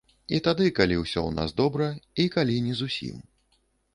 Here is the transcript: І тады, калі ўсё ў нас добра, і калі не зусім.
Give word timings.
І 0.35 0.37
тады, 0.45 0.69
калі 0.79 0.95
ўсё 0.99 1.19
ў 1.25 1.31
нас 1.39 1.53
добра, 1.61 1.89
і 2.25 2.27
калі 2.37 2.57
не 2.69 2.73
зусім. 2.83 3.23